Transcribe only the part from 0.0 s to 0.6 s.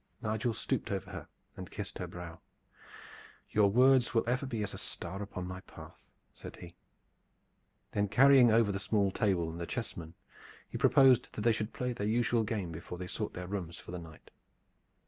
Nigel